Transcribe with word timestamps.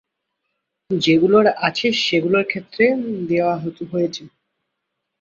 যেগুলোর 0.89 1.45
আছে 1.67 1.87
সেগুলোর 2.03 2.45
ক্ষেত্রে 2.47 2.85
দেয়া 3.29 3.49
হয়েছে। 3.91 4.23